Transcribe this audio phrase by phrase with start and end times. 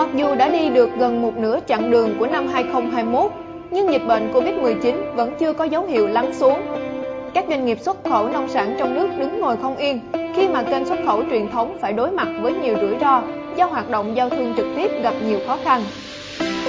[0.00, 3.30] Mặc dù đã đi được gần một nửa chặng đường của năm 2021,
[3.70, 6.60] nhưng dịch bệnh Covid-19 vẫn chưa có dấu hiệu lắng xuống.
[7.34, 10.00] Các doanh nghiệp xuất khẩu nông sản trong nước đứng ngồi không yên
[10.36, 13.22] khi mà kênh xuất khẩu truyền thống phải đối mặt với nhiều rủi ro
[13.56, 15.82] do hoạt động giao thương trực tiếp gặp nhiều khó khăn.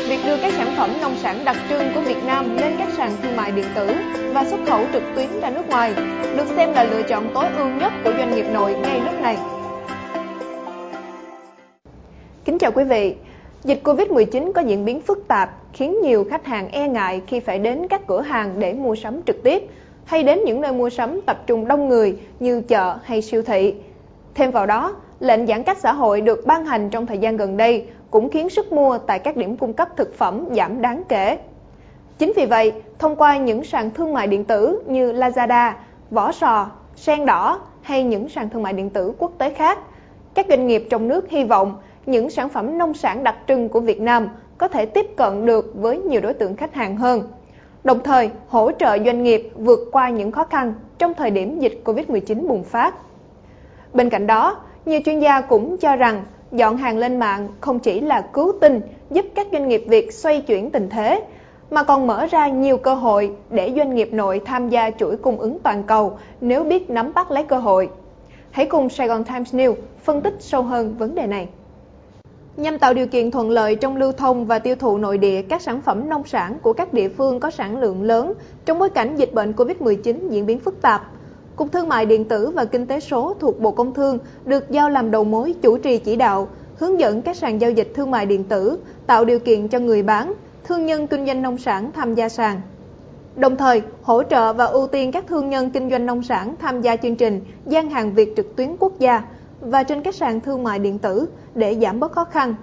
[0.10, 3.12] Việc đưa các sản phẩm nông sản đặc trưng của Việt Nam lên các sàn
[3.24, 3.92] thương mại điện tử
[4.34, 5.94] và xuất khẩu trực tuyến ra nước ngoài
[6.38, 9.38] được xem là lựa chọn tối ưu nhất của doanh nghiệp nội ngay lúc này.
[12.46, 13.16] Kính chào quý vị.
[13.64, 17.60] Dịch Covid-19 có diễn biến phức tạp khiến nhiều khách hàng e ngại khi phải
[17.60, 19.68] đến các cửa hàng để mua sắm trực tiếp
[20.06, 23.76] hay đến những nơi mua sắm tập trung đông người như chợ hay siêu thị.
[24.36, 27.58] Thêm vào đó, lệnh giãn cách xã hội được ban hành trong thời gian gần
[27.58, 31.38] đây cũng khiến sức mua tại các điểm cung cấp thực phẩm giảm đáng kể.
[32.18, 35.72] Chính vì vậy, thông qua những sàn thương mại điện tử như Lazada,
[36.12, 39.80] Vỏ Sò, Sen Đỏ hay những sàn thương mại điện tử quốc tế khác,
[40.34, 43.80] các doanh nghiệp trong nước hy vọng những sản phẩm nông sản đặc trưng của
[43.80, 47.22] Việt Nam có thể tiếp cận được với nhiều đối tượng khách hàng hơn.
[47.84, 51.82] Đồng thời, hỗ trợ doanh nghiệp vượt qua những khó khăn trong thời điểm dịch
[51.86, 52.96] Covid-19 bùng phát.
[53.94, 58.02] Bên cạnh đó, nhiều chuyên gia cũng cho rằng dọn hàng lên mạng không chỉ
[58.02, 61.24] là cứu tinh giúp các doanh nghiệp Việt xoay chuyển tình thế,
[61.72, 65.38] mà còn mở ra nhiều cơ hội để doanh nghiệp nội tham gia chuỗi cung
[65.38, 67.90] ứng toàn cầu nếu biết nắm bắt lấy cơ hội.
[68.52, 71.48] Hãy cùng Sài Gòn Times News phân tích sâu hơn vấn đề này.
[72.58, 75.62] Nhằm tạo điều kiện thuận lợi trong lưu thông và tiêu thụ nội địa các
[75.62, 78.34] sản phẩm nông sản của các địa phương có sản lượng lớn
[78.66, 81.12] trong bối cảnh dịch bệnh Covid-19 diễn biến phức tạp,
[81.56, 84.90] Cục Thương mại Điện tử và Kinh tế số thuộc Bộ Công Thương được giao
[84.90, 88.26] làm đầu mối chủ trì chỉ đạo, hướng dẫn các sàn giao dịch thương mại
[88.26, 88.78] điện tử,
[89.08, 90.34] tạo điều kiện cho người bán,
[90.64, 92.62] thương nhân kinh doanh nông sản tham gia sàn.
[93.36, 96.82] Đồng thời, hỗ trợ và ưu tiên các thương nhân kinh doanh nông sản tham
[96.82, 99.24] gia chương trình gian hàng Việt trực tuyến quốc gia
[99.62, 102.56] và trên các sàn thương mại điện tử để giảm bớt khó khăn.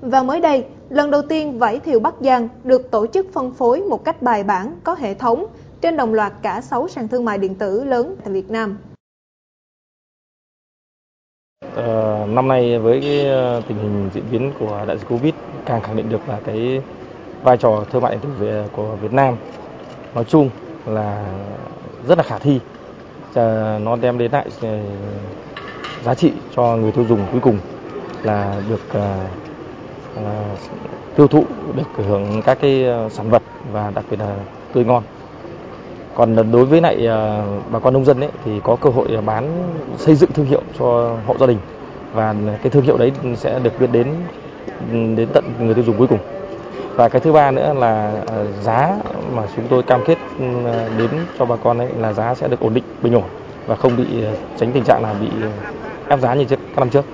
[0.00, 3.80] Và mới đây, lần đầu tiên vải thiều Bắc Giang được tổ chức phân phối
[3.80, 5.46] một cách bài bản, có hệ thống
[5.80, 8.78] trên đồng loạt cả 6 sàn thương mại điện tử lớn tại Việt Nam.
[11.76, 15.34] À, năm nay với cái ờ, tình hình diễn biến của đại dịch Covid
[15.66, 16.82] càng khẳng định được là cái
[17.42, 19.36] vai trò thương mại điện tử của Việt Nam
[20.14, 20.50] nói chung
[20.86, 21.26] là
[22.08, 22.60] rất là khả thi.
[23.80, 24.78] Nó đem đến lại ờ,
[26.04, 27.58] giá trị cho người tiêu dùng cuối cùng
[28.24, 29.16] là được ờ,
[30.14, 30.22] ờ,
[31.16, 33.42] tiêu thụ, được hưởng các cái ờ, sản vật
[33.72, 34.34] và đặc biệt là
[34.72, 35.02] tươi ngon
[36.14, 37.08] còn đối với lại
[37.72, 41.16] bà con nông dân ấy thì có cơ hội bán, xây dựng thương hiệu cho
[41.26, 41.58] hộ gia đình
[42.12, 44.06] và cái thương hiệu đấy sẽ được biết đến
[45.16, 46.18] đến tận người tiêu dùng cuối cùng
[46.96, 48.12] và cái thứ ba nữa là
[48.62, 48.96] giá
[49.34, 50.44] mà chúng tôi cam kết ừ,
[50.98, 53.24] đến cho bà con ấy là giá sẽ được ổn định bình ổn
[53.66, 54.04] và không bị
[54.56, 55.28] tránh tình trạng là bị
[56.08, 57.04] ép giá như trước, các năm trước.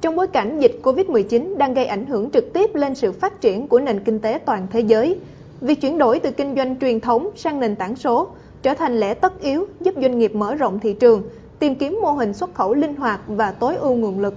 [0.00, 3.68] Trong bối cảnh dịch Covid-19 đang gây ảnh hưởng trực tiếp lên sự phát triển
[3.68, 5.16] của nền kinh tế toàn thế giới,
[5.60, 8.28] việc chuyển đổi từ kinh doanh truyền thống sang nền tảng số
[8.62, 11.22] trở thành lẽ tất yếu giúp doanh nghiệp mở rộng thị trường,
[11.58, 14.34] tìm kiếm mô hình xuất khẩu linh hoạt và tối ưu nguồn lực.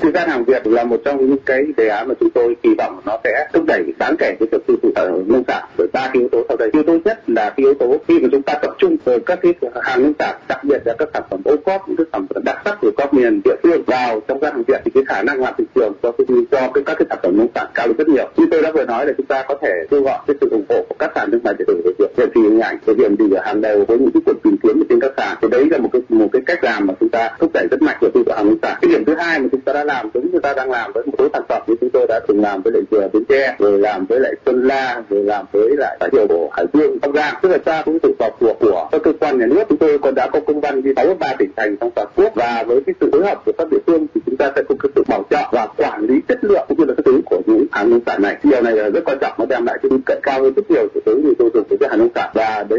[0.00, 2.74] Thực gian hàng Việt là một trong những cái đề án mà chúng tôi kỳ
[2.78, 4.90] vọng nó sẽ thúc đẩy đáng kể cái việc tiêu thụ
[5.26, 6.70] nông sản bởi ba cái yếu tố sau đây.
[6.72, 9.38] Yếu tố nhất là cái yếu tố khi mà chúng ta tập trung vào các
[9.42, 12.26] cái hàng nông sản, đặc biệt là các sản phẩm ô cóp, những cái sản
[12.34, 15.04] phẩm đặc sắc của các miền địa phương vào trong gian hàng Việt thì cái
[15.06, 17.66] khả năng làm thị trường cho cái cho cái các cái sản phẩm nông sản
[17.74, 18.28] cao lên rất nhiều.
[18.36, 20.64] Như tôi đã vừa nói là chúng ta có thể kêu gọi cái sự ủng
[20.68, 22.94] hộ của các sàn thương mại điện tử về việc về thị hình ảnh, về
[22.98, 25.36] hiện gì ở hàng đầu với những cái cuộc tìm kiếm trên các sàn.
[25.42, 27.82] Thì đấy là một cái một cái cách làm mà chúng ta thúc đẩy rất
[27.82, 28.78] mạnh của tiêu thụ hàng nông sản.
[28.82, 31.04] Cái điểm thứ hai mà chúng ta đã làm đúng như ta đang làm với
[31.06, 33.56] một số sản phẩm như chúng tôi đã từng làm với lại dừa bến tre,
[33.58, 36.98] rồi làm với lại sơn la, rồi làm với lại các thiều của hải dương,
[37.02, 37.34] bắc giang.
[37.42, 39.64] Tức là ta cũng sự vào cuộc của các cơ quan nhà nước.
[39.68, 42.32] Chúng tôi còn đã có công văn đi 63 tỉnh thành trong toàn quốc.
[42.34, 44.74] Và với cái sự phối hợp của các địa phương thì chúng ta sẽ có
[44.82, 47.40] cái sự bảo trợ và quản lý chất lượng cũng như là cái thứ của
[47.46, 48.36] những hàng nông sản này.
[48.42, 50.86] Điều này là rất quan trọng, nó đem lại cái tin cao hơn rất nhiều
[50.94, 52.30] đối với người tiêu dùng của cái hàng nông sản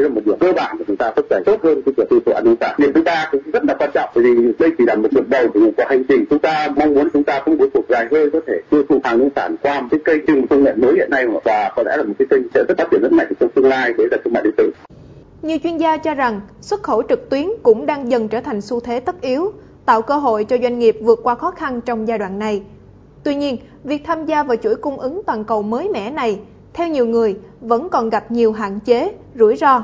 [0.04, 2.20] là một điều cơ bản để chúng ta thúc đẩy tốt hơn cái việc tiêu
[2.26, 4.84] thụ an nông sản điểm thứ ba cũng rất là quan trọng vì đây chỉ
[4.88, 7.66] là một bước đầu của hành trình chúng ta mong muốn chúng ta cũng có
[7.74, 10.48] cuộc dài hơi có thể tiêu thụ hàng nông sản qua một cái kênh nhưng
[10.48, 12.88] công nghệ mới hiện nay và có lẽ là một cái kênh sẽ rất phát
[12.92, 14.72] triển rất mạnh trong tương lai đấy là thương mại điện tử.
[15.42, 18.80] Nhiều chuyên gia cho rằng xuất khẩu trực tuyến cũng đang dần trở thành xu
[18.80, 19.52] thế tất yếu,
[19.86, 22.62] tạo cơ hội cho doanh nghiệp vượt qua khó khăn trong giai đoạn này.
[23.24, 26.40] Tuy nhiên, việc tham gia vào chuỗi cung ứng toàn cầu mới mẻ này,
[26.74, 29.84] theo nhiều người, vẫn còn gặp nhiều hạn chế, rủi ro.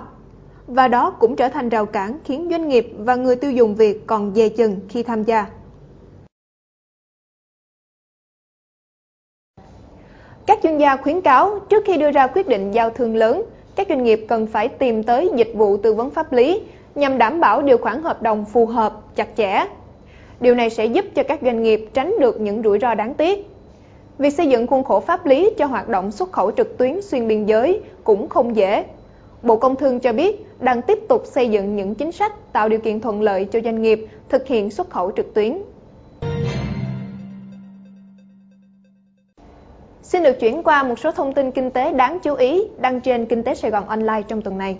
[0.67, 4.07] Và đó cũng trở thành rào cản khiến doanh nghiệp và người tiêu dùng Việt
[4.07, 5.45] còn dè chừng khi tham gia.
[10.45, 13.43] Các chuyên gia khuyến cáo trước khi đưa ra quyết định giao thương lớn,
[13.75, 16.61] các doanh nghiệp cần phải tìm tới dịch vụ tư vấn pháp lý
[16.95, 19.65] nhằm đảm bảo điều khoản hợp đồng phù hợp, chặt chẽ.
[20.39, 23.47] Điều này sẽ giúp cho các doanh nghiệp tránh được những rủi ro đáng tiếc.
[24.17, 27.27] Việc xây dựng khuôn khổ pháp lý cho hoạt động xuất khẩu trực tuyến xuyên
[27.27, 28.85] biên giới cũng không dễ.
[29.43, 32.79] Bộ Công Thương cho biết đang tiếp tục xây dựng những chính sách tạo điều
[32.79, 35.57] kiện thuận lợi cho doanh nghiệp thực hiện xuất khẩu trực tuyến.
[40.03, 43.25] Xin được chuyển qua một số thông tin kinh tế đáng chú ý đăng trên
[43.25, 44.77] Kinh tế Sài Gòn Online trong tuần này.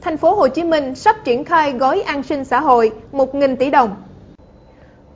[0.00, 3.70] Thành phố Hồ Chí Minh sắp triển khai gói an sinh xã hội 1.000 tỷ
[3.70, 3.96] đồng.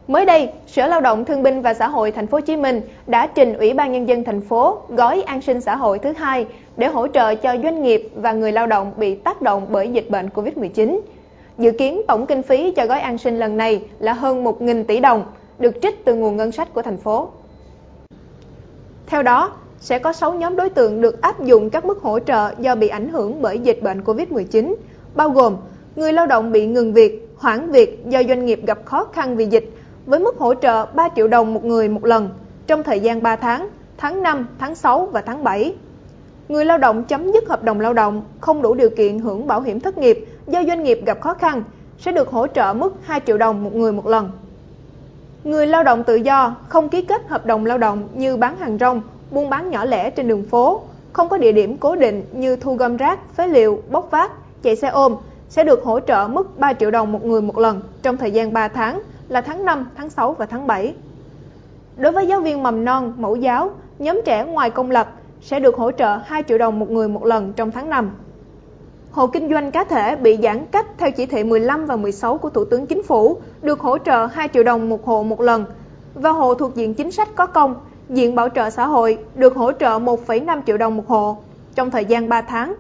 [0.09, 2.81] Mới đây, Sở Lao động Thương binh và Xã hội Thành phố Hồ Chí Minh
[3.07, 6.47] đã trình Ủy ban nhân dân thành phố gói an sinh xã hội thứ hai
[6.77, 10.11] để hỗ trợ cho doanh nghiệp và người lao động bị tác động bởi dịch
[10.11, 11.01] bệnh Covid-19.
[11.59, 15.01] Dự kiến tổng kinh phí cho gói an sinh lần này là hơn 1.000 tỷ
[15.01, 15.25] đồng,
[15.59, 17.29] được trích từ nguồn ngân sách của thành phố.
[19.07, 22.55] Theo đó, sẽ có 6 nhóm đối tượng được áp dụng các mức hỗ trợ
[22.59, 24.75] do bị ảnh hưởng bởi dịch bệnh COVID-19,
[25.15, 25.57] bao gồm
[25.97, 29.47] người lao động bị ngừng việc, hoãn việc do doanh nghiệp gặp khó khăn vì
[29.47, 29.71] dịch,
[30.07, 32.29] với mức hỗ trợ 3 triệu đồng một người một lần
[32.67, 35.75] trong thời gian 3 tháng, tháng 5, tháng 6 và tháng 7.
[36.49, 39.61] Người lao động chấm dứt hợp đồng lao động không đủ điều kiện hưởng bảo
[39.61, 41.63] hiểm thất nghiệp do doanh nghiệp gặp khó khăn
[41.99, 44.31] sẽ được hỗ trợ mức 2 triệu đồng một người một lần.
[45.45, 48.79] Người lao động tự do không ký kết hợp đồng lao động như bán hàng
[48.79, 49.01] rong,
[49.31, 50.83] buôn bán nhỏ lẻ trên đường phố,
[51.13, 54.33] không có địa điểm cố định như thu gom rác, phế liệu, bốc vác,
[54.63, 55.17] chạy xe ôm
[55.49, 58.53] sẽ được hỗ trợ mức 3 triệu đồng một người một lần trong thời gian
[58.53, 60.95] 3 tháng là tháng 5, tháng 6 và tháng 7.
[61.97, 65.77] Đối với giáo viên mầm non, mẫu giáo, nhóm trẻ ngoài công lập sẽ được
[65.77, 68.11] hỗ trợ 2 triệu đồng một người một lần trong tháng 5.
[69.11, 72.51] Hộ kinh doanh cá thể bị giãn cách theo chỉ thị 15 và 16 của
[72.51, 75.65] Thủ tướng Chính phủ được hỗ trợ 2 triệu đồng một hộ một lần
[76.15, 77.75] và hộ thuộc diện chính sách có công,
[78.09, 81.37] diện bảo trợ xã hội được hỗ trợ 1,5 triệu đồng một hộ
[81.75, 82.75] trong thời gian 3 tháng.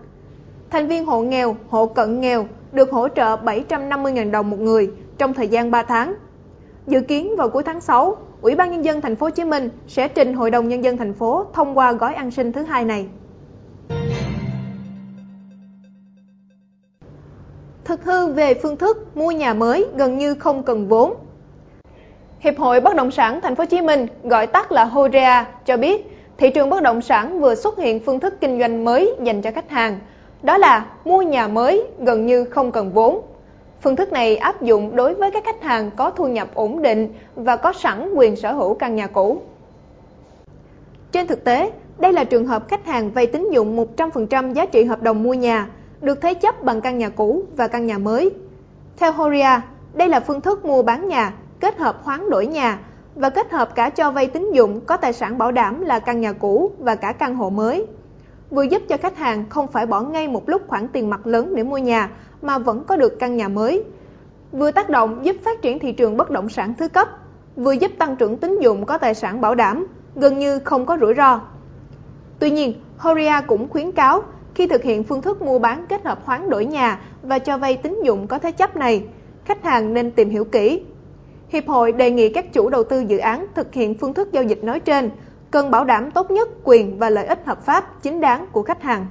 [0.70, 5.34] Thành viên hộ nghèo, hộ cận nghèo được hỗ trợ 750.000 đồng một người trong
[5.34, 6.14] thời gian 3 tháng.
[6.86, 9.68] Dự kiến vào cuối tháng 6, Ủy ban nhân dân thành phố Hồ Chí Minh
[9.88, 12.84] sẽ trình Hội đồng nhân dân thành phố thông qua gói an sinh thứ hai
[12.84, 13.06] này.
[17.84, 21.14] Thực hư về phương thức mua nhà mới gần như không cần vốn.
[22.40, 25.76] Hiệp hội Bất động sản Thành phố Hồ Chí Minh, gọi tắt là HOREA, cho
[25.76, 26.06] biết
[26.38, 29.50] thị trường bất động sản vừa xuất hiện phương thức kinh doanh mới dành cho
[29.50, 29.98] khách hàng,
[30.42, 33.22] đó là mua nhà mới gần như không cần vốn.
[33.82, 37.08] Phương thức này áp dụng đối với các khách hàng có thu nhập ổn định
[37.34, 39.42] và có sẵn quyền sở hữu căn nhà cũ.
[41.12, 44.84] Trên thực tế, đây là trường hợp khách hàng vay tín dụng 100% giá trị
[44.84, 45.68] hợp đồng mua nhà
[46.00, 48.30] được thế chấp bằng căn nhà cũ và căn nhà mới.
[48.96, 49.60] Theo Horia,
[49.94, 52.78] đây là phương thức mua bán nhà, kết hợp hoán đổi nhà
[53.14, 56.20] và kết hợp cả cho vay tín dụng có tài sản bảo đảm là căn
[56.20, 57.86] nhà cũ và cả căn hộ mới.
[58.50, 61.54] Vừa giúp cho khách hàng không phải bỏ ngay một lúc khoản tiền mặt lớn
[61.54, 62.10] để mua nhà
[62.42, 63.84] mà vẫn có được căn nhà mới.
[64.52, 67.08] Vừa tác động giúp phát triển thị trường bất động sản thứ cấp,
[67.56, 70.98] vừa giúp tăng trưởng tín dụng có tài sản bảo đảm, gần như không có
[71.00, 71.40] rủi ro.
[72.38, 74.22] Tuy nhiên, Horia cũng khuyến cáo
[74.54, 77.76] khi thực hiện phương thức mua bán kết hợp hoán đổi nhà và cho vay
[77.76, 79.04] tín dụng có thế chấp này,
[79.44, 80.82] khách hàng nên tìm hiểu kỹ.
[81.48, 84.42] Hiệp hội đề nghị các chủ đầu tư dự án thực hiện phương thức giao
[84.42, 85.10] dịch nói trên,
[85.50, 88.82] cần bảo đảm tốt nhất quyền và lợi ích hợp pháp chính đáng của khách
[88.82, 89.06] hàng.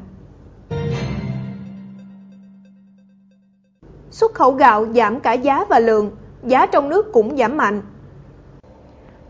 [4.16, 6.12] Xuất khẩu gạo giảm cả giá và lượng,
[6.44, 7.82] giá trong nước cũng giảm mạnh.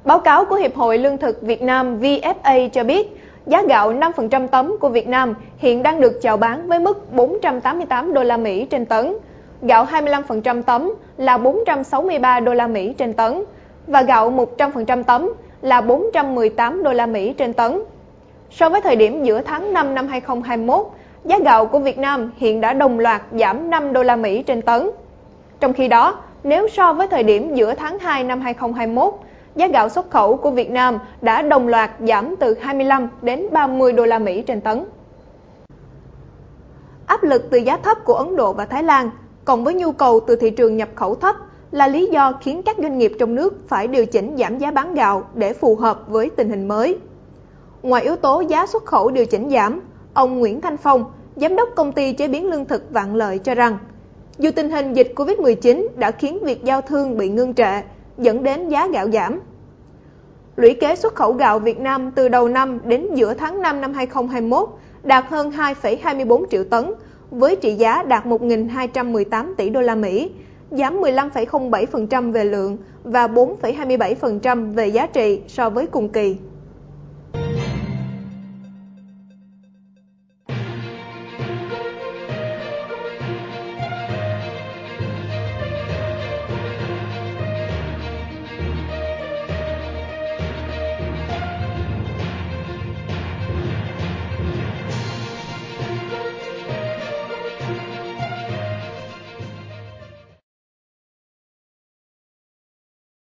[0.03, 4.47] Báo cáo của Hiệp hội Lương thực Việt Nam VFA cho biết, giá gạo 5%
[4.47, 8.65] tấm của Việt Nam hiện đang được chào bán với mức 488 đô la Mỹ
[8.65, 9.17] trên tấn,
[9.61, 13.43] gạo 25% tấm là 463 đô la Mỹ trên tấn
[13.87, 17.79] và gạo 100% tấm là 418 đô la Mỹ trên tấn.
[18.51, 20.87] So với thời điểm giữa tháng 5 năm 2021,
[21.25, 24.61] giá gạo của Việt Nam hiện đã đồng loạt giảm 5 đô la Mỹ trên
[24.61, 24.89] tấn.
[25.59, 29.13] Trong khi đó, nếu so với thời điểm giữa tháng 2 năm 2021,
[29.55, 33.91] giá gạo xuất khẩu của Việt Nam đã đồng loạt giảm từ 25 đến 30
[33.91, 34.83] đô la Mỹ trên tấn.
[37.05, 39.09] Áp lực từ giá thấp của Ấn Độ và Thái Lan
[39.45, 41.35] cộng với nhu cầu từ thị trường nhập khẩu thấp
[41.71, 44.93] là lý do khiến các doanh nghiệp trong nước phải điều chỉnh giảm giá bán
[44.93, 46.97] gạo để phù hợp với tình hình mới.
[47.83, 49.81] Ngoài yếu tố giá xuất khẩu điều chỉnh giảm,
[50.15, 51.05] ông Nguyễn Thanh Phong,
[51.35, 53.77] giám đốc công ty chế biến lương thực Vạn Lợi cho rằng,
[54.37, 57.81] dù tình hình dịch Covid-19 đã khiến việc giao thương bị ngưng trệ,
[58.17, 59.39] dẫn đến giá gạo giảm.
[60.55, 63.93] Lũy kế xuất khẩu gạo Việt Nam từ đầu năm đến giữa tháng 5 năm
[63.93, 64.69] 2021
[65.03, 66.91] đạt hơn 2,24 triệu tấn,
[67.31, 70.31] với trị giá đạt 1.218 tỷ đô la Mỹ,
[70.71, 76.37] giảm 15,07% về lượng và 4,27% về giá trị so với cùng kỳ.